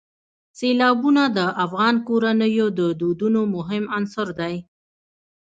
سیلابونه 0.57 1.23
د 1.37 1.39
افغان 1.65 1.95
کورنیو 2.07 2.67
د 2.79 2.81
دودونو 3.01 3.41
مهم 3.55 3.83
عنصر 3.97 4.27
دی. 4.39 4.55